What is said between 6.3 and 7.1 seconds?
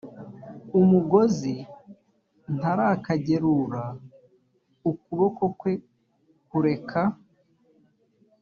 kureka